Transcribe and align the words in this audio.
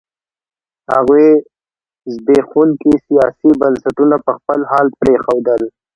هغوی 0.93 1.27
زبېښونکي 2.13 2.93
سیاسي 3.07 3.49
بنسټونه 3.61 4.15
په 4.25 4.31
خپل 4.37 4.59
حال 4.71 4.87
پرېښودل. 4.99 5.61